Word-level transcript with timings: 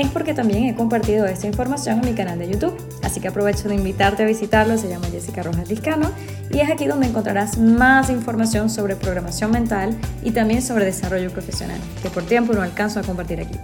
es 0.00 0.08
porque 0.08 0.34
también 0.34 0.64
he 0.64 0.74
compartido 0.74 1.24
esta 1.24 1.46
información 1.46 2.00
en 2.00 2.10
mi 2.10 2.14
canal 2.14 2.36
de 2.36 2.50
YouTube. 2.50 2.76
Así 3.04 3.20
que 3.20 3.28
aprovecho 3.28 3.68
de 3.68 3.76
invitarte 3.76 4.24
a 4.24 4.26
visitarlo, 4.26 4.76
se 4.76 4.88
llama 4.88 5.06
Jessica 5.06 5.44
Rojas 5.44 5.68
Discano 5.68 6.10
y 6.50 6.58
es 6.58 6.68
aquí 6.68 6.86
donde 6.86 7.06
encontrarás 7.06 7.58
más 7.58 8.10
información 8.10 8.70
sobre 8.70 8.96
programación 8.96 9.52
mental 9.52 9.96
y 10.24 10.32
también 10.32 10.62
sobre 10.62 10.84
desarrollo 10.84 11.30
profesional, 11.30 11.78
que 12.02 12.10
por 12.10 12.24
tiempo 12.24 12.52
no 12.54 12.62
alcanzo 12.62 12.98
a 12.98 13.02
compartir 13.04 13.40
aquí. 13.40 13.56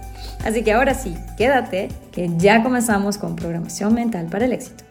Así 0.45 0.63
que 0.63 0.71
ahora 0.71 0.93
sí, 0.93 1.17
quédate, 1.37 1.89
que 2.13 2.29
ya 2.37 2.63
comenzamos 2.63 3.17
con 3.17 3.35
programación 3.35 3.93
mental 3.93 4.27
para 4.27 4.45
el 4.45 4.53
éxito. 4.53 4.85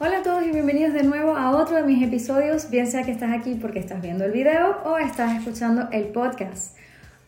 Hola 0.00 0.18
a 0.18 0.22
todos 0.22 0.44
y 0.44 0.50
bienvenidos 0.50 0.92
de 0.92 1.04
nuevo 1.04 1.36
a 1.36 1.52
otro 1.52 1.76
de 1.76 1.84
mis 1.84 2.02
episodios, 2.02 2.68
bien 2.68 2.88
sea 2.88 3.04
que 3.04 3.12
estás 3.12 3.32
aquí 3.32 3.54
porque 3.54 3.78
estás 3.78 4.02
viendo 4.02 4.24
el 4.24 4.32
video 4.32 4.78
o 4.84 4.98
estás 4.98 5.38
escuchando 5.38 5.88
el 5.92 6.06
podcast. 6.06 6.76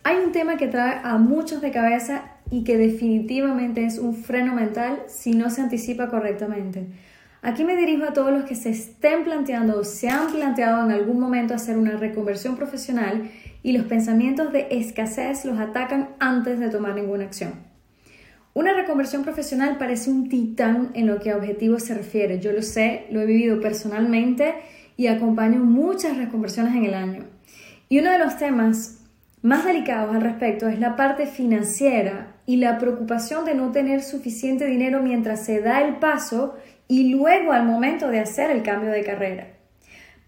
Hay 0.03 0.19
un 0.19 0.31
tema 0.31 0.57
que 0.57 0.69
trae 0.69 1.01
a 1.03 1.17
muchos 1.17 1.61
de 1.61 1.73
cabeza 1.73 2.26
y 2.51 2.65
que 2.65 2.77
definitivamente 2.77 3.85
es 3.85 3.99
un 3.99 4.15
freno 4.15 4.55
mental 4.55 5.03
si 5.09 5.33
no 5.33 5.51
se 5.51 5.63
anticipa 5.63 6.09
correctamente. 6.09 6.87
Aquí 7.43 7.65
me 7.65 7.77
dirijo 7.77 8.05
a 8.05 8.13
todos 8.13 8.33
los 8.33 8.45
que 8.45 8.55
se 8.55 8.71
estén 8.71 9.25
planteando 9.25 9.79
o 9.79 9.85
se 9.85 10.09
han 10.09 10.33
planteado 10.33 10.85
en 10.85 10.91
algún 10.91 11.21
momento 11.21 11.55
hacer 11.55 11.77
una 11.77 11.97
reconversión 11.97 12.57
profesional 12.57 13.31
y 13.63 13.73
los 13.73 13.87
pensamientos 13.87 14.53
de 14.53 14.69
escasez 14.71 15.45
los 15.45 15.59
atacan 15.59 16.11
antes 16.19 16.59
de 16.59 16.71
tomar 16.71 16.95
ninguna 16.95 17.25
acción. 17.25 17.55
Una 18.55 18.73
reconversión 18.73 19.23
profesional 19.23 19.77
parece 19.77 20.11
un 20.11 20.29
titán 20.29 20.91
en 20.95 21.07
lo 21.07 21.21
que 21.21 21.31
a 21.31 21.37
objetivos 21.37 21.85
se 21.85 21.95
refiere. 21.95 22.41
Yo 22.41 22.53
lo 22.53 22.63
sé, 22.63 23.07
lo 23.11 23.21
he 23.21 23.27
vivido 23.27 23.61
personalmente 23.61 24.55
y 24.97 25.09
acompaño 25.09 25.59
muchas 25.59 26.17
reconversiones 26.17 26.75
en 26.75 26.87
el 26.87 26.95
año. 26.95 27.25
Y 27.89 27.99
uno 27.99 28.11
de 28.11 28.19
los 28.19 28.39
temas 28.39 29.05
más 29.43 29.65
delicados 29.65 30.15
al 30.15 30.23
respecto 30.23 30.69
es 30.69 30.81
la 30.81 30.97
parte 30.97 31.27
financiera 31.27 32.36
y 32.47 32.57
la 32.57 32.79
preocupación 32.79 33.45
de 33.45 33.55
no 33.55 33.73
tener 33.73 34.03
suficiente 34.03 34.67
dinero 34.67 35.03
mientras 35.03 35.45
se 35.45 35.61
da 35.61 35.83
el 35.83 35.97
paso 35.97 36.57
y 36.89 37.11
luego 37.11 37.53
al 37.53 37.67
momento 37.67 38.09
de 38.09 38.21
hacer 38.21 38.51
el 38.51 38.63
cambio 38.63 38.91
de 38.91 39.05
carrera. 39.05 39.49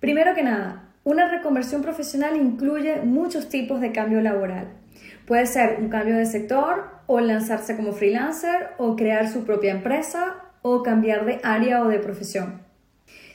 Primero 0.00 0.34
que 0.34 0.42
nada, 0.42 0.88
una 1.04 1.30
reconversión 1.30 1.80
profesional 1.80 2.36
incluye 2.36 3.00
muchos 3.02 3.48
tipos 3.48 3.80
de 3.80 3.92
cambio 3.92 4.20
laboral. 4.20 4.68
Puede 5.26 5.46
ser 5.46 5.78
un 5.80 5.88
cambio 5.88 6.16
de 6.16 6.26
sector 6.26 6.90
o 7.06 7.20
lanzarse 7.20 7.76
como 7.76 7.92
freelancer 7.92 8.70
o 8.78 8.96
crear 8.96 9.28
su 9.28 9.44
propia 9.44 9.72
empresa 9.72 10.36
o 10.62 10.82
cambiar 10.82 11.24
de 11.24 11.40
área 11.42 11.82
o 11.82 11.88
de 11.88 11.98
profesión. 11.98 12.67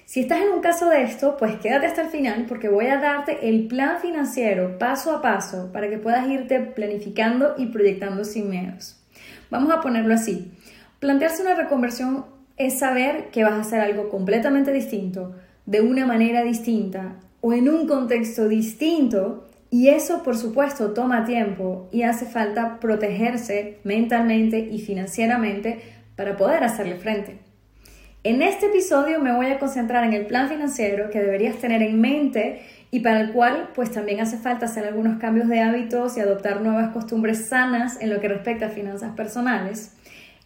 Si 0.05 0.19
estás 0.19 0.41
en 0.41 0.49
un 0.49 0.61
caso 0.61 0.89
de 0.89 1.03
esto, 1.03 1.37
pues 1.37 1.55
quédate 1.55 1.87
hasta 1.87 2.01
el 2.01 2.09
final 2.09 2.45
porque 2.47 2.67
voy 2.67 2.87
a 2.87 2.99
darte 2.99 3.49
el 3.49 3.67
plan 3.67 3.99
financiero 4.01 4.77
paso 4.77 5.15
a 5.15 5.21
paso 5.21 5.71
para 5.71 5.89
que 5.89 5.97
puedas 5.97 6.27
irte 6.27 6.59
planificando 6.59 7.55
y 7.57 7.67
proyectando 7.67 8.25
sin 8.25 8.49
miedos. 8.49 9.01
Vamos 9.49 9.71
a 9.71 9.81
ponerlo 9.81 10.13
así. 10.13 10.51
Plantearse 10.99 11.41
una 11.41 11.55
reconversión 11.55 12.25
es 12.57 12.79
saber 12.79 13.29
que 13.31 13.43
vas 13.43 13.53
a 13.53 13.61
hacer 13.61 13.79
algo 13.79 14.09
completamente 14.09 14.71
distinto, 14.71 15.35
de 15.65 15.81
una 15.81 16.05
manera 16.05 16.43
distinta 16.43 17.15
o 17.39 17.53
en 17.53 17.69
un 17.69 17.87
contexto 17.87 18.47
distinto 18.47 19.49
y 19.69 19.87
eso 19.87 20.21
por 20.21 20.37
supuesto 20.37 20.93
toma 20.93 21.25
tiempo 21.25 21.87
y 21.91 22.03
hace 22.03 22.25
falta 22.25 22.79
protegerse 22.79 23.79
mentalmente 23.83 24.59
y 24.59 24.79
financieramente 24.79 25.81
para 26.15 26.37
poder 26.37 26.63
hacerle 26.63 26.95
frente. 26.95 27.42
En 28.25 28.41
este 28.41 28.67
episodio 28.67 29.19
me 29.19 29.33
voy 29.33 29.47
a 29.47 29.59
concentrar 29.59 30.05
en 30.05 30.13
el 30.13 30.25
plan 30.25 30.47
financiero 30.47 31.09
que 31.09 31.19
deberías 31.19 31.57
tener 31.57 31.83
en 31.83 31.99
mente 31.99 32.61
y 32.89 33.01
para 33.01 33.19
el 33.19 33.33
cual 33.33 33.71
pues 33.75 33.91
también 33.91 34.21
hace 34.21 34.37
falta 34.37 34.65
hacer 34.65 34.85
algunos 34.85 35.19
cambios 35.19 35.49
de 35.49 35.59
hábitos 35.59 36.15
y 36.15 36.21
adoptar 36.21 36.61
nuevas 36.61 36.93
costumbres 36.93 37.49
sanas 37.49 37.99
en 37.99 38.09
lo 38.09 38.21
que 38.21 38.29
respecta 38.29 38.67
a 38.67 38.69
finanzas 38.69 39.13
personales. 39.13 39.97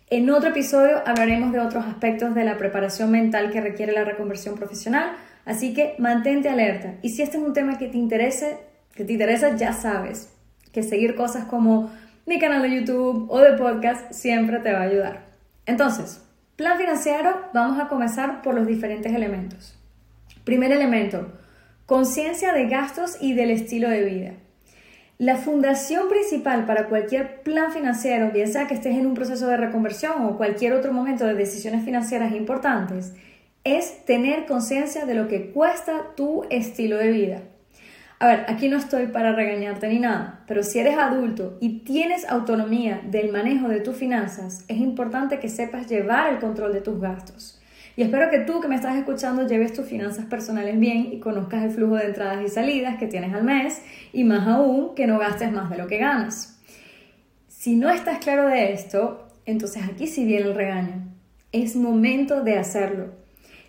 En 0.09 0.27
otro 0.31 0.49
episodio 0.49 1.03
hablaremos 1.05 1.53
de 1.53 1.59
otros 1.59 1.85
aspectos 1.85 2.33
de 2.33 2.45
la 2.45 2.57
preparación 2.57 3.11
mental 3.11 3.51
que 3.51 3.61
requiere 3.61 3.91
la 3.91 4.05
reconversión 4.05 4.55
profesional, 4.55 5.11
así 5.45 5.75
que 5.75 5.93
mantente 5.99 6.49
alerta. 6.49 6.95
Y 7.03 7.09
si 7.09 7.21
este 7.21 7.37
es 7.37 7.43
un 7.43 7.53
tema 7.53 7.77
que 7.77 7.89
te 7.89 7.97
interese, 7.99 8.57
que 8.95 9.05
te 9.05 9.13
interesa, 9.13 9.55
ya 9.55 9.73
sabes 9.73 10.33
que 10.71 10.81
seguir 10.81 11.13
cosas 11.13 11.45
como 11.45 11.91
mi 12.25 12.39
canal 12.39 12.63
de 12.63 12.75
YouTube 12.75 13.27
o 13.29 13.39
de 13.39 13.53
podcast 13.53 14.11
siempre 14.13 14.57
te 14.61 14.73
va 14.73 14.79
a 14.79 14.83
ayudar. 14.83 15.27
Entonces, 15.67 16.26
Plan 16.57 16.79
financiero, 16.79 17.49
vamos 17.53 17.79
a 17.79 17.87
comenzar 17.87 18.41
por 18.41 18.55
los 18.55 18.65
diferentes 18.65 19.13
elementos. 19.13 19.77
Primer 20.43 20.71
elemento, 20.71 21.31
conciencia 21.85 22.51
de 22.51 22.67
gastos 22.67 23.15
y 23.21 23.33
del 23.33 23.51
estilo 23.51 23.87
de 23.87 24.03
vida. 24.03 24.31
La 25.19 25.35
fundación 25.35 26.09
principal 26.09 26.65
para 26.65 26.87
cualquier 26.87 27.43
plan 27.43 27.71
financiero, 27.71 28.31
bien 28.31 28.51
sea 28.51 28.65
que 28.65 28.73
estés 28.73 28.97
en 28.97 29.05
un 29.05 29.13
proceso 29.13 29.45
de 29.45 29.57
reconversión 29.57 30.25
o 30.25 30.35
cualquier 30.35 30.73
otro 30.73 30.93
momento 30.93 31.27
de 31.27 31.35
decisiones 31.35 31.85
financieras 31.85 32.33
importantes, 32.33 33.13
es 33.63 34.03
tener 34.05 34.47
conciencia 34.47 35.05
de 35.05 35.13
lo 35.13 35.27
que 35.27 35.51
cuesta 35.51 36.15
tu 36.15 36.43
estilo 36.49 36.97
de 36.97 37.11
vida. 37.11 37.41
A 38.19 38.25
ver, 38.25 38.45
aquí 38.47 38.67
no 38.67 38.77
estoy 38.77 39.07
para 39.07 39.33
regañarte 39.33 39.87
ni 39.89 39.99
nada, 39.99 40.39
pero 40.47 40.63
si 40.63 40.79
eres 40.79 40.97
adulto 40.97 41.57
y 41.61 41.79
tienes 41.79 42.27
autonomía 42.27 42.99
del 43.05 43.31
manejo 43.31 43.67
de 43.67 43.79
tus 43.79 43.95
finanzas, 43.95 44.65
es 44.67 44.77
importante 44.77 45.39
que 45.39 45.49
sepas 45.49 45.87
llevar 45.87 46.33
el 46.33 46.39
control 46.39 46.73
de 46.73 46.81
tus 46.81 46.99
gastos. 46.99 47.61
Y 47.95 48.01
espero 48.01 48.31
que 48.31 48.39
tú 48.39 48.59
que 48.59 48.67
me 48.67 48.75
estás 48.75 48.95
escuchando 48.95 49.45
lleves 49.45 49.73
tus 49.73 49.85
finanzas 49.85 50.25
personales 50.25 50.79
bien 50.79 51.09
y 51.11 51.19
conozcas 51.19 51.63
el 51.63 51.69
flujo 51.69 51.95
de 51.95 52.05
entradas 52.05 52.43
y 52.43 52.49
salidas 52.49 52.97
que 52.97 53.05
tienes 53.05 53.35
al 53.35 53.43
mes 53.43 53.83
y 54.11 54.23
más 54.23 54.47
aún 54.47 54.95
que 54.95 55.05
no 55.05 55.19
gastes 55.19 55.51
más 55.51 55.69
de 55.69 55.77
lo 55.77 55.85
que 55.85 55.99
ganas. 55.99 56.59
Si 57.47 57.75
no 57.75 57.89
estás 57.91 58.17
claro 58.17 58.47
de 58.47 58.73
esto, 58.73 59.27
entonces 59.45 59.83
aquí 59.83 60.07
sí 60.07 60.25
viene 60.25 60.47
el 60.47 60.55
regaño. 60.55 61.07
Es 61.51 61.75
momento 61.75 62.43
de 62.43 62.57
hacerlo. 62.57 63.26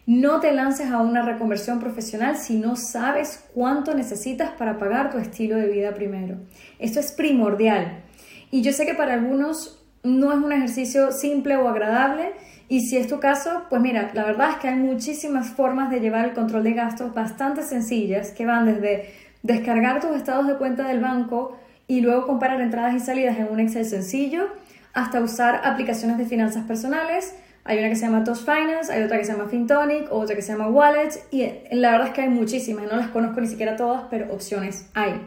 No 0.08 0.40
te 0.40 0.52
lances 0.52 0.90
a 0.90 1.02
una 1.02 1.20
reconversión 1.20 1.80
profesional 1.80 2.38
si 2.38 2.56
no 2.56 2.76
sabes 2.76 3.44
cuánto 3.52 3.92
necesitas 3.92 4.52
para 4.52 4.78
pagar 4.78 5.10
tu 5.10 5.18
estilo 5.18 5.56
de 5.56 5.68
vida 5.68 5.92
primero. 5.92 6.38
Esto 6.78 6.98
es 6.98 7.12
primordial. 7.12 8.04
Y 8.50 8.62
yo 8.62 8.72
sé 8.72 8.86
que 8.86 8.94
para 8.94 9.12
algunos 9.12 9.84
no 10.02 10.32
es 10.32 10.38
un 10.38 10.50
ejercicio 10.50 11.12
simple 11.12 11.58
o 11.58 11.68
agradable. 11.68 12.32
Y 12.70 12.86
si 12.86 12.96
es 12.96 13.06
tu 13.06 13.20
caso, 13.20 13.64
pues 13.68 13.82
mira, 13.82 14.10
la 14.14 14.24
verdad 14.24 14.52
es 14.52 14.56
que 14.56 14.68
hay 14.68 14.76
muchísimas 14.76 15.50
formas 15.50 15.90
de 15.90 16.00
llevar 16.00 16.24
el 16.24 16.32
control 16.32 16.64
de 16.64 16.72
gastos 16.72 17.12
bastante 17.12 17.62
sencillas 17.62 18.30
que 18.30 18.46
van 18.46 18.64
desde 18.64 19.10
descargar 19.42 20.00
tus 20.00 20.16
estados 20.16 20.46
de 20.46 20.56
cuenta 20.56 20.88
del 20.88 21.00
banco 21.00 21.58
y 21.86 22.00
luego 22.00 22.26
comparar 22.26 22.62
entradas 22.62 22.94
y 22.94 23.00
salidas 23.00 23.36
en 23.36 23.48
un 23.52 23.60
Excel 23.60 23.84
sencillo, 23.84 24.46
hasta 24.94 25.20
usar 25.20 25.60
aplicaciones 25.64 26.16
de 26.16 26.24
finanzas 26.24 26.64
personales, 26.64 27.34
hay 27.68 27.78
una 27.80 27.90
que 27.90 27.96
se 27.96 28.06
llama 28.06 28.24
Toast 28.24 28.46
Finance, 28.46 28.90
hay 28.90 29.02
otra 29.02 29.18
que 29.18 29.26
se 29.26 29.32
llama 29.32 29.46
FinTonic, 29.46 30.10
otra 30.10 30.34
que 30.34 30.40
se 30.40 30.52
llama 30.52 30.68
Wallet 30.68 31.10
y 31.30 31.46
la 31.72 31.90
verdad 31.90 32.08
es 32.08 32.14
que 32.14 32.22
hay 32.22 32.30
muchísimas, 32.30 32.90
no 32.90 32.96
las 32.96 33.08
conozco 33.08 33.42
ni 33.42 33.46
siquiera 33.46 33.76
todas, 33.76 34.04
pero 34.08 34.32
opciones 34.32 34.88
hay. 34.94 35.20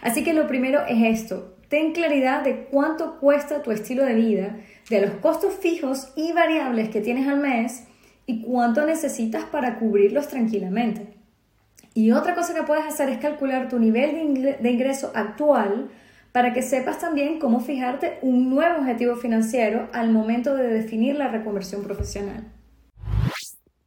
Así 0.00 0.22
que 0.22 0.32
lo 0.32 0.46
primero 0.46 0.82
es 0.88 1.20
esto, 1.20 1.56
ten 1.68 1.92
claridad 1.92 2.44
de 2.44 2.66
cuánto 2.66 3.18
cuesta 3.18 3.62
tu 3.62 3.72
estilo 3.72 4.04
de 4.04 4.14
vida, 4.14 4.56
de 4.88 5.00
los 5.00 5.10
costos 5.14 5.52
fijos 5.54 6.12
y 6.14 6.32
variables 6.32 6.90
que 6.90 7.00
tienes 7.00 7.26
al 7.26 7.40
mes 7.40 7.82
y 8.24 8.42
cuánto 8.42 8.86
necesitas 8.86 9.42
para 9.46 9.80
cubrirlos 9.80 10.28
tranquilamente. 10.28 11.08
Y 11.92 12.12
otra 12.12 12.36
cosa 12.36 12.54
que 12.54 12.62
puedes 12.62 12.84
hacer 12.84 13.08
es 13.08 13.18
calcular 13.18 13.68
tu 13.68 13.80
nivel 13.80 14.56
de 14.60 14.70
ingreso 14.70 15.10
actual 15.12 15.90
para 16.32 16.52
que 16.52 16.62
sepas 16.62 16.98
también 16.98 17.38
cómo 17.38 17.60
fijarte 17.60 18.18
un 18.22 18.50
nuevo 18.50 18.78
objetivo 18.78 19.16
financiero 19.16 19.88
al 19.92 20.10
momento 20.10 20.54
de 20.54 20.68
definir 20.68 21.16
la 21.16 21.28
reconversión 21.28 21.82
profesional. 21.82 22.44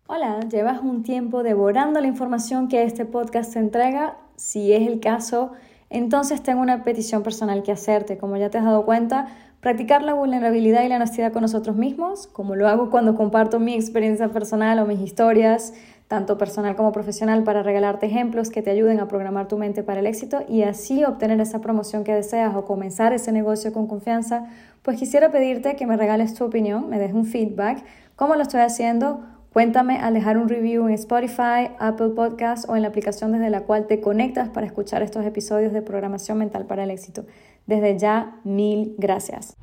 Hola, 0.07 0.42
¿llevas 0.50 0.81
un 0.81 1.04
tiempo 1.04 1.44
devorando 1.44 2.01
la 2.01 2.07
información 2.07 2.68
que 2.68 2.84
este 2.84 3.06
podcast 3.06 3.54
te 3.54 3.60
entrega? 3.60 4.18
Si 4.36 4.74
es 4.74 4.88
el 4.88 5.00
caso, 5.00 5.54
entonces 5.90 6.44
tengo 6.44 6.62
una 6.62 6.84
petición 6.84 7.24
personal 7.24 7.63
que 7.63 7.72
hacerte. 7.72 8.18
Como 8.18 8.36
ya 8.36 8.50
te 8.50 8.57
has 8.57 8.66
dado 8.66 8.84
cuenta, 8.86 9.28
practicar 9.62 10.04
la 10.04 10.13
vulnerabilidad 10.13 10.84
y 10.84 10.89
la 10.89 10.98
honestidad 10.98 11.31
con 11.31 11.42
nosotros 11.42 11.78
mismos, 11.78 12.28
como 12.28 12.56
lo 12.56 12.68
hago 12.68 12.89
cuando 12.89 13.16
comparto 13.16 13.60
mi 13.60 13.75
experiencia 13.75 14.28
personal 14.28 14.78
o 14.80 14.86
mis 14.86 15.00
historias, 15.00 15.74
tanto 16.13 16.38
personal 16.38 16.75
como 16.75 16.92
profesional, 16.92 17.44
para 17.44 17.63
regalarte 17.63 18.06
ejemplos 18.06 18.51
que 18.51 18.62
te 18.62 18.69
ayuden 18.69 19.00
a 19.00 19.07
programar 19.07 19.48
tu 19.48 19.57
mente 19.57 19.81
para 19.81 20.00
el 20.00 20.06
éxito 20.06 20.44
y 20.48 20.62
así 20.62 21.04
obtener 21.04 21.42
esa 21.42 21.60
promoción 21.60 22.04
que 22.04 22.13
deseas 22.13 22.56
o 22.56 22.65
comenzar 22.65 23.13
ese 23.13 23.31
negocio 23.31 23.74
con 23.74 23.88
confianza, 23.88 24.45
pues 24.83 25.00
quisiera 25.00 25.31
pedirte 25.31 25.75
que 25.75 25.88
me 25.88 25.98
regales 25.98 26.36
tu 26.36 26.45
opinión, 26.45 26.88
me 26.88 27.00
des 27.00 27.13
un 27.13 27.25
feedback, 27.25 27.83
cómo 28.15 28.36
lo 28.36 28.44
estoy 28.44 28.62
haciendo, 28.62 29.24
Cuéntame 29.51 30.00
al 30.00 30.15
dejar 30.15 30.39
un 30.39 30.50
review 30.50 30.88
en 30.88 30.95
Spotify, 30.95 31.69
Apple 31.77 32.10
Podcasts 32.15 32.68
o 32.68 32.75
en 32.75 32.81
la 32.81 32.88
aplicación 32.88 33.33
desde 33.33 33.51
la 33.51 33.62
cual 33.62 33.86
te 33.86 34.01
conectas 34.01 34.50
para 34.50 34.65
escuchar 34.65 35.04
estos 35.04 35.24
episodios 35.27 35.74
de 35.74 35.83
Programación 35.83 36.39
Mental 36.39 36.65
para 36.65 36.86
el 36.86 36.89
Éxito. 36.89 37.27
Desde 37.68 38.00
ya, 38.00 38.39
mil 38.44 38.95
gracias. 38.98 39.56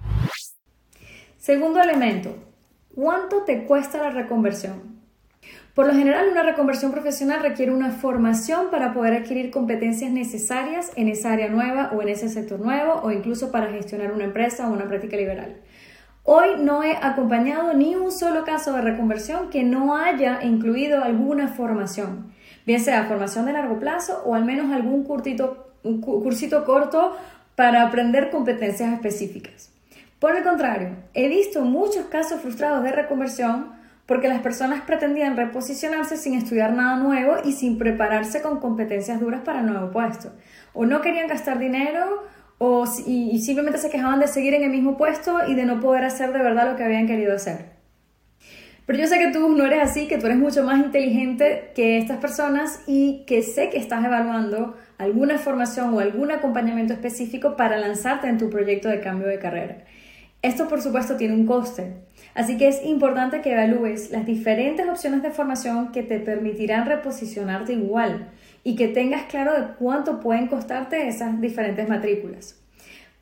Segundo 1.39 1.83
elemento, 1.83 2.37
¿cuánto 2.95 3.43
te 3.43 3.67
cuesta 3.67 3.99
la 3.99 4.11
reconversión? 4.11 5.00
Por 5.75 5.87
lo 5.87 5.95
general, 5.95 6.29
una 6.31 6.43
reconversión 6.43 6.91
profesional 6.91 7.43
requiere 7.43 7.73
una 7.73 7.93
formación 7.93 8.71
para 8.71 8.93
poder 8.93 9.15
adquirir 9.15 9.51
competencias 9.51 10.11
necesarias 10.11 10.91
en 10.97 11.09
esa 11.09 11.33
área 11.33 11.49
nueva 11.49 11.91
o 11.95 12.03
en 12.03 12.09
ese 12.09 12.29
sector 12.29 12.59
nuevo 12.59 13.01
o 13.03 13.13
incluso 13.13 13.53
para 13.53 13.71
gestionar 13.71 14.13
una 14.13 14.25
empresa 14.25 14.69
o 14.69 14.73
una 14.73 14.89
práctica 14.89 15.17
liberal. 15.17 15.57
Hoy 16.25 16.49
no 16.61 16.83
he 16.83 16.97
acompañado 16.97 17.73
ni 17.73 17.95
un 17.95 18.11
solo 18.11 18.45
caso 18.45 18.73
de 18.73 18.83
reconversión 18.83 19.49
que 19.49 19.63
no 19.63 19.97
haya 19.97 20.43
incluido 20.43 21.03
alguna 21.03 21.49
formación, 21.49 22.33
bien 22.67 22.81
sea 22.81 23.05
formación 23.05 23.47
de 23.47 23.53
largo 23.53 23.79
plazo 23.79 24.23
o 24.27 24.35
al 24.35 24.45
menos 24.45 24.73
algún 24.73 25.05
cursito, 25.05 25.73
un 25.85 26.01
cursito 26.01 26.65
corto 26.65 27.17
para 27.55 27.83
aprender 27.83 28.31
competencias 28.31 28.93
específicas. 28.93 29.73
Por 30.19 30.37
el 30.37 30.43
contrario, 30.43 30.97
he 31.15 31.29
visto 31.29 31.63
muchos 31.63 32.07
casos 32.07 32.41
frustrados 32.41 32.83
de 32.83 32.93
reconversión 32.93 33.80
porque 34.11 34.27
las 34.27 34.41
personas 34.41 34.81
pretendían 34.81 35.37
reposicionarse 35.37 36.17
sin 36.17 36.35
estudiar 36.35 36.73
nada 36.73 36.97
nuevo 36.97 37.37
y 37.45 37.53
sin 37.53 37.79
prepararse 37.79 38.43
con 38.43 38.59
competencias 38.59 39.21
duras 39.21 39.43
para 39.45 39.61
el 39.61 39.67
nuevo 39.67 39.93
puesto. 39.93 40.33
O 40.73 40.85
no 40.85 41.01
querían 41.01 41.29
gastar 41.29 41.61
dinero 41.61 42.25
o, 42.59 42.85
y, 43.07 43.31
y 43.31 43.39
simplemente 43.39 43.79
se 43.79 43.89
quejaban 43.89 44.19
de 44.19 44.27
seguir 44.27 44.55
en 44.55 44.65
el 44.65 44.71
mismo 44.71 44.97
puesto 44.97 45.47
y 45.47 45.55
de 45.55 45.65
no 45.65 45.79
poder 45.79 46.03
hacer 46.03 46.33
de 46.33 46.43
verdad 46.43 46.73
lo 46.73 46.77
que 46.77 46.83
habían 46.83 47.07
querido 47.07 47.33
hacer. 47.37 47.67
Pero 48.85 48.99
yo 48.99 49.07
sé 49.07 49.21
que 49.21 49.29
tú 49.29 49.49
no 49.49 49.65
eres 49.65 49.81
así, 49.81 50.09
que 50.09 50.19
tú 50.19 50.27
eres 50.27 50.39
mucho 50.39 50.65
más 50.65 50.85
inteligente 50.85 51.71
que 51.77 51.97
estas 51.97 52.19
personas 52.19 52.83
y 52.89 53.25
que 53.29 53.43
sé 53.43 53.71
que 53.71 53.79
estás 53.79 54.05
evaluando 54.05 54.77
alguna 54.99 55.39
formación 55.39 55.95
o 55.95 56.01
algún 56.01 56.33
acompañamiento 56.33 56.95
específico 56.95 57.55
para 57.55 57.77
lanzarte 57.77 58.27
en 58.27 58.39
tu 58.39 58.51
proyecto 58.51 58.89
de 58.89 59.01
cambio 59.01 59.29
de 59.29 59.39
carrera. 59.39 59.85
Esto 60.43 60.69
por 60.69 60.81
supuesto 60.81 61.17
tiene 61.17 61.35
un 61.35 61.47
coste, 61.47 61.97
así 62.35 62.57
que 62.57 62.69
es 62.69 62.83
importante 62.85 63.43
que 63.43 63.53
evalúes 63.53 64.11
las 64.11 64.25
diferentes 64.25 64.89
opciones 64.89 65.23
de 65.23 65.31
formación 65.31 65.93
que 65.93 66.03
te 66.03 66.19
permitirán 66.19 66.87
reposicionarte 66.87 67.75
igual 67.75 68.31
y 68.65 68.75
que 68.75 68.89
tengas 68.89 69.25
claro 69.25 69.53
de 69.53 69.75
cuánto 69.75 70.21
pueden 70.21 70.47
costarte 70.47 71.09
esas 71.09 71.41
diferentes 71.41 71.87
matrículas. 71.89 72.59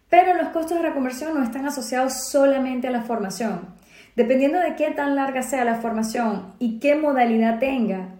Pero 0.08 0.34
los 0.34 0.48
costos 0.50 0.78
de 0.78 0.88
reconversión 0.88 1.34
no 1.34 1.42
están 1.42 1.66
asociados 1.66 2.30
solamente 2.30 2.88
a 2.88 2.92
la 2.92 3.02
formación. 3.02 3.76
Dependiendo 4.14 4.58
de 4.58 4.74
qué 4.76 4.90
tan 4.90 5.16
larga 5.16 5.42
sea 5.42 5.64
la 5.64 5.76
formación 5.76 6.54
y 6.58 6.78
qué 6.78 6.94
modalidad 6.94 7.58
tenga, 7.58 8.14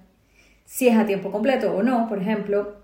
si 0.64 0.88
es 0.88 0.96
a 0.96 1.06
tiempo 1.06 1.32
completo 1.32 1.74
o 1.74 1.82
no, 1.82 2.08
por 2.08 2.18
ejemplo, 2.18 2.76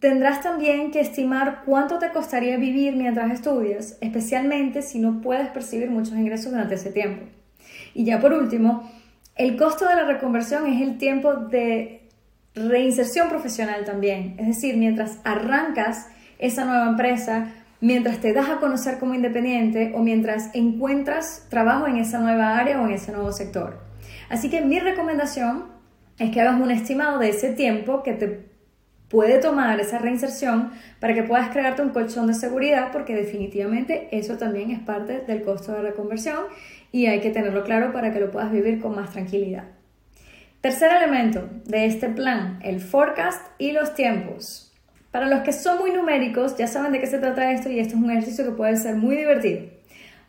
Tendrás 0.00 0.42
también 0.42 0.90
que 0.90 1.00
estimar 1.00 1.62
cuánto 1.64 1.98
te 1.98 2.10
costaría 2.10 2.58
vivir 2.58 2.94
mientras 2.96 3.32
estudias, 3.32 3.96
especialmente 4.00 4.82
si 4.82 4.98
no 4.98 5.20
puedes 5.22 5.48
percibir 5.48 5.90
muchos 5.90 6.14
ingresos 6.14 6.52
durante 6.52 6.74
ese 6.74 6.92
tiempo. 6.92 7.24
Y 7.94 8.04
ya 8.04 8.20
por 8.20 8.34
último, 8.34 8.90
el 9.36 9.56
costo 9.56 9.88
de 9.88 9.94
la 9.94 10.04
reconversión 10.04 10.66
es 10.66 10.82
el 10.82 10.98
tiempo 10.98 11.36
de 11.36 12.08
reinserción 12.54 13.28
profesional 13.28 13.84
también. 13.84 14.34
Es 14.38 14.46
decir, 14.46 14.76
mientras 14.76 15.18
arrancas 15.24 16.08
esa 16.38 16.64
nueva 16.66 16.88
empresa, 16.88 17.52
mientras 17.80 18.18
te 18.20 18.32
das 18.32 18.50
a 18.50 18.58
conocer 18.58 18.98
como 18.98 19.14
independiente 19.14 19.92
o 19.94 20.00
mientras 20.00 20.50
encuentras 20.54 21.46
trabajo 21.48 21.86
en 21.86 21.96
esa 21.96 22.18
nueva 22.18 22.58
área 22.58 22.80
o 22.80 22.86
en 22.86 22.92
ese 22.92 23.12
nuevo 23.12 23.32
sector. 23.32 23.78
Así 24.28 24.50
que 24.50 24.60
mi 24.60 24.78
recomendación 24.78 25.64
es 26.18 26.30
que 26.30 26.40
hagas 26.40 26.60
un 26.60 26.70
estimado 26.70 27.18
de 27.18 27.30
ese 27.30 27.52
tiempo 27.52 28.02
que 28.02 28.12
te 28.12 28.55
puede 29.08 29.38
tomar 29.38 29.78
esa 29.80 29.98
reinserción 29.98 30.72
para 31.00 31.14
que 31.14 31.22
puedas 31.22 31.50
crearte 31.50 31.82
un 31.82 31.90
colchón 31.90 32.26
de 32.26 32.34
seguridad 32.34 32.90
porque 32.92 33.14
definitivamente 33.14 34.08
eso 34.10 34.36
también 34.36 34.70
es 34.70 34.80
parte 34.80 35.20
del 35.20 35.42
costo 35.42 35.72
de 35.72 35.82
reconversión 35.82 36.44
y 36.92 37.06
hay 37.06 37.20
que 37.20 37.30
tenerlo 37.30 37.62
claro 37.64 37.92
para 37.92 38.12
que 38.12 38.20
lo 38.20 38.30
puedas 38.30 38.50
vivir 38.50 38.80
con 38.80 38.94
más 38.94 39.12
tranquilidad. 39.12 39.64
Tercer 40.60 40.90
elemento 40.90 41.48
de 41.64 41.86
este 41.86 42.08
plan, 42.08 42.58
el 42.62 42.80
forecast 42.80 43.46
y 43.58 43.72
los 43.72 43.94
tiempos. 43.94 44.72
Para 45.12 45.28
los 45.28 45.40
que 45.40 45.52
son 45.52 45.78
muy 45.78 45.92
numéricos 45.92 46.56
ya 46.56 46.66
saben 46.66 46.92
de 46.92 47.00
qué 47.00 47.06
se 47.06 47.18
trata 47.18 47.52
esto 47.52 47.70
y 47.70 47.78
esto 47.78 47.96
es 47.96 48.02
un 48.02 48.10
ejercicio 48.10 48.44
que 48.44 48.50
puede 48.50 48.76
ser 48.76 48.96
muy 48.96 49.16
divertido. 49.16 49.62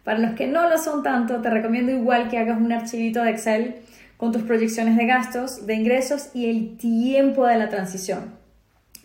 Para 0.04 0.20
los 0.20 0.36
que 0.36 0.48
no 0.48 0.70
lo 0.70 0.78
son 0.78 1.04
tanto, 1.04 1.42
te 1.42 1.50
recomiendo 1.50 1.92
igual 1.92 2.30
que 2.30 2.38
hagas 2.38 2.62
un 2.62 2.72
archivito 2.72 3.24
de 3.24 3.32
Excel 3.32 3.76
con 4.16 4.32
tus 4.32 4.44
proyecciones 4.44 4.96
de 4.96 5.06
gastos, 5.06 5.66
de 5.66 5.74
ingresos 5.74 6.30
y 6.34 6.50
el 6.50 6.78
tiempo 6.78 7.46
de 7.46 7.58
la 7.58 7.70
transición. 7.70 8.47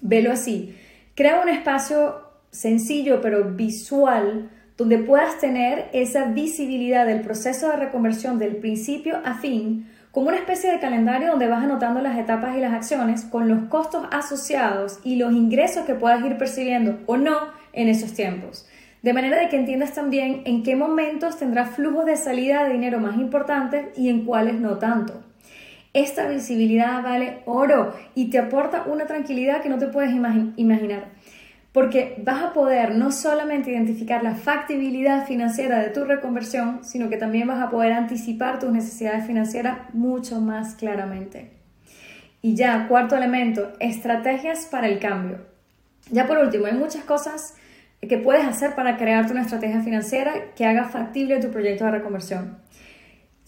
Velo 0.02 0.32
así. 0.32 0.76
Crea 1.14 1.40
un 1.40 1.48
espacio 1.48 2.16
sencillo 2.50 3.20
pero 3.22 3.44
visual 3.44 4.50
donde 4.76 4.98
puedas 4.98 5.38
tener 5.38 5.88
esa 5.92 6.24
visibilidad 6.26 7.06
del 7.06 7.20
proceso 7.20 7.70
de 7.70 7.76
reconversión 7.76 8.38
del 8.38 8.56
principio 8.56 9.20
a 9.24 9.34
fin, 9.34 9.88
como 10.10 10.28
una 10.28 10.38
especie 10.38 10.70
de 10.72 10.80
calendario 10.80 11.30
donde 11.30 11.46
vas 11.46 11.62
anotando 11.62 12.02
las 12.02 12.18
etapas 12.18 12.56
y 12.56 12.60
las 12.60 12.72
acciones 12.72 13.24
con 13.24 13.48
los 13.48 13.68
costos 13.68 14.06
asociados 14.10 14.98
y 15.04 15.16
los 15.16 15.32
ingresos 15.32 15.86
que 15.86 15.94
puedas 15.94 16.24
ir 16.24 16.36
percibiendo 16.36 16.98
o 17.06 17.16
no 17.16 17.38
en 17.72 17.88
esos 17.88 18.12
tiempos. 18.12 18.66
De 19.02 19.12
manera 19.12 19.38
de 19.38 19.48
que 19.48 19.56
entiendas 19.56 19.94
también 19.94 20.42
en 20.44 20.62
qué 20.62 20.76
momentos 20.76 21.38
tendrás 21.38 21.70
flujos 21.70 22.06
de 22.06 22.16
salida 22.16 22.64
de 22.64 22.72
dinero 22.72 22.98
más 22.98 23.16
importantes 23.16 23.96
y 23.96 24.08
en 24.08 24.24
cuáles 24.24 24.54
no 24.60 24.78
tanto. 24.78 25.21
Esta 25.94 26.26
visibilidad 26.26 27.02
vale 27.02 27.42
oro 27.44 27.94
y 28.14 28.30
te 28.30 28.38
aporta 28.38 28.84
una 28.86 29.06
tranquilidad 29.06 29.60
que 29.60 29.68
no 29.68 29.78
te 29.78 29.88
puedes 29.88 30.12
imaginar. 30.12 31.10
Porque 31.72 32.22
vas 32.24 32.42
a 32.42 32.52
poder 32.52 32.94
no 32.94 33.12
solamente 33.12 33.70
identificar 33.70 34.22
la 34.22 34.34
factibilidad 34.34 35.26
financiera 35.26 35.78
de 35.80 35.90
tu 35.90 36.04
reconversión, 36.04 36.84
sino 36.84 37.08
que 37.08 37.16
también 37.16 37.48
vas 37.48 37.62
a 37.62 37.70
poder 37.70 37.92
anticipar 37.92 38.58
tus 38.58 38.70
necesidades 38.70 39.26
financieras 39.26 39.78
mucho 39.94 40.40
más 40.40 40.74
claramente. 40.74 41.50
Y 42.42 42.54
ya, 42.54 42.88
cuarto 42.88 43.16
elemento, 43.16 43.72
estrategias 43.78 44.66
para 44.66 44.88
el 44.88 44.98
cambio. 44.98 45.38
Ya 46.10 46.26
por 46.26 46.38
último, 46.38 46.66
hay 46.66 46.74
muchas 46.74 47.04
cosas 47.04 47.54
que 48.00 48.18
puedes 48.18 48.44
hacer 48.44 48.74
para 48.74 48.96
crearte 48.96 49.32
una 49.32 49.42
estrategia 49.42 49.80
financiera 49.80 50.52
que 50.56 50.66
haga 50.66 50.88
factible 50.88 51.38
tu 51.38 51.50
proyecto 51.50 51.84
de 51.84 51.92
reconversión. 51.92 52.58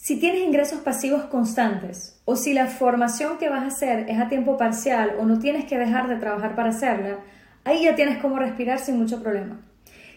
Si 0.07 0.17
tienes 0.17 0.43
ingresos 0.43 0.81
pasivos 0.81 1.25
constantes 1.25 2.21
o 2.27 2.37
si 2.37 2.53
la 2.53 2.67
formación 2.67 3.39
que 3.39 3.49
vas 3.49 3.63
a 3.63 3.69
hacer 3.69 4.05
es 4.11 4.21
a 4.21 4.29
tiempo 4.29 4.59
parcial 4.59 5.15
o 5.19 5.25
no 5.25 5.39
tienes 5.39 5.65
que 5.65 5.79
dejar 5.79 6.09
de 6.09 6.17
trabajar 6.17 6.55
para 6.55 6.69
hacerla, 6.69 7.21
ahí 7.65 7.85
ya 7.85 7.95
tienes 7.95 8.19
cómo 8.19 8.39
respirar 8.39 8.79
sin 8.81 8.99
mucho 8.99 9.23
problema. 9.23 9.63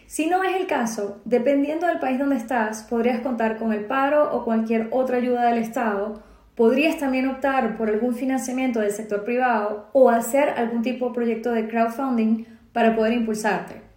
Si 0.06 0.26
no 0.26 0.44
es 0.44 0.56
el 0.56 0.66
caso, 0.66 1.22
dependiendo 1.24 1.86
del 1.86 2.00
país 2.00 2.18
donde 2.18 2.36
estás, 2.36 2.82
podrías 2.82 3.20
contar 3.20 3.56
con 3.56 3.72
el 3.72 3.86
paro 3.86 4.30
o 4.36 4.44
cualquier 4.44 4.88
otra 4.90 5.16
ayuda 5.16 5.46
del 5.46 5.62
Estado, 5.62 6.22
podrías 6.54 6.98
también 6.98 7.26
optar 7.26 7.78
por 7.78 7.88
algún 7.88 8.14
financiamiento 8.14 8.80
del 8.80 8.92
sector 8.92 9.24
privado 9.24 9.88
o 9.94 10.10
hacer 10.10 10.50
algún 10.50 10.82
tipo 10.82 11.08
de 11.08 11.14
proyecto 11.14 11.50
de 11.52 11.66
crowdfunding 11.66 12.44
para 12.74 12.94
poder 12.94 13.14
impulsarte. 13.14 13.87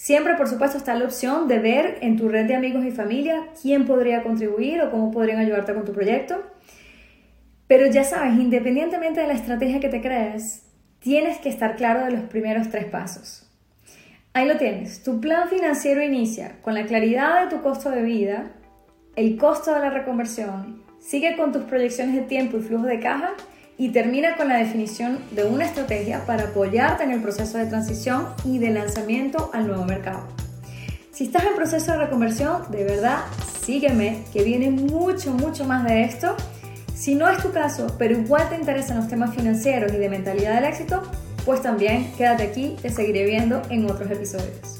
Siempre, 0.00 0.34
por 0.34 0.48
supuesto, 0.48 0.78
está 0.78 0.94
la 0.94 1.04
opción 1.04 1.46
de 1.46 1.58
ver 1.58 1.98
en 2.00 2.16
tu 2.16 2.30
red 2.30 2.46
de 2.46 2.54
amigos 2.54 2.86
y 2.86 2.90
familia 2.90 3.48
quién 3.60 3.84
podría 3.84 4.22
contribuir 4.22 4.80
o 4.80 4.90
cómo 4.90 5.10
podrían 5.10 5.40
ayudarte 5.40 5.74
con 5.74 5.84
tu 5.84 5.92
proyecto. 5.92 6.42
Pero 7.66 7.86
ya 7.86 8.02
sabes, 8.02 8.32
independientemente 8.38 9.20
de 9.20 9.26
la 9.26 9.34
estrategia 9.34 9.78
que 9.78 9.90
te 9.90 10.00
crees, 10.00 10.62
tienes 11.00 11.36
que 11.36 11.50
estar 11.50 11.76
claro 11.76 12.06
de 12.06 12.12
los 12.12 12.22
primeros 12.22 12.70
tres 12.70 12.86
pasos. 12.86 13.46
Ahí 14.32 14.48
lo 14.48 14.56
tienes. 14.56 15.02
Tu 15.02 15.20
plan 15.20 15.50
financiero 15.50 16.02
inicia 16.02 16.62
con 16.62 16.72
la 16.72 16.86
claridad 16.86 17.44
de 17.44 17.54
tu 17.54 17.62
costo 17.62 17.90
de 17.90 18.00
vida, 18.00 18.52
el 19.16 19.36
costo 19.36 19.74
de 19.74 19.80
la 19.80 19.90
reconversión, 19.90 20.82
sigue 20.98 21.36
con 21.36 21.52
tus 21.52 21.64
proyecciones 21.64 22.14
de 22.14 22.22
tiempo 22.22 22.56
y 22.56 22.62
flujo 22.62 22.86
de 22.86 23.00
caja 23.00 23.34
y 23.80 23.88
termina 23.88 24.36
con 24.36 24.48
la 24.48 24.58
definición 24.58 25.20
de 25.30 25.44
una 25.44 25.64
estrategia 25.64 26.26
para 26.26 26.48
apoyarte 26.48 27.02
en 27.02 27.12
el 27.12 27.22
proceso 27.22 27.56
de 27.56 27.64
transición 27.64 28.26
y 28.44 28.58
de 28.58 28.72
lanzamiento 28.72 29.50
al 29.54 29.66
nuevo 29.66 29.86
mercado. 29.86 30.28
Si 31.12 31.24
estás 31.24 31.44
en 31.44 31.56
proceso 31.56 31.92
de 31.92 31.96
reconversión, 31.96 32.70
de 32.70 32.84
verdad, 32.84 33.20
sígueme, 33.64 34.22
que 34.34 34.44
viene 34.44 34.70
mucho, 34.70 35.32
mucho 35.32 35.64
más 35.64 35.84
de 35.84 36.04
esto. 36.04 36.36
Si 36.94 37.14
no 37.14 37.26
es 37.26 37.42
tu 37.42 37.52
caso, 37.52 37.96
pero 37.98 38.18
igual 38.18 38.50
te 38.50 38.56
interesan 38.56 38.98
los 38.98 39.08
temas 39.08 39.34
financieros 39.34 39.90
y 39.94 39.96
de 39.96 40.10
mentalidad 40.10 40.56
del 40.56 40.64
éxito, 40.64 41.02
pues 41.46 41.62
también 41.62 42.12
quédate 42.18 42.42
aquí, 42.42 42.76
te 42.82 42.90
seguiré 42.90 43.24
viendo 43.24 43.62
en 43.70 43.90
otros 43.90 44.10
episodios. 44.10 44.79